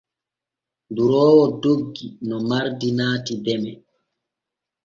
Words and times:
Duroowo 0.95 1.45
doggi 1.61 2.07
no 2.27 2.37
mardi 2.49 2.89
naati 2.97 3.33
deme. 3.45 3.71